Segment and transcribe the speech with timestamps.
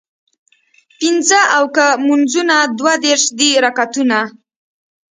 [0.97, 4.19] پينځۀ اوکه مونځونه دوه دېرش دي رکعتونه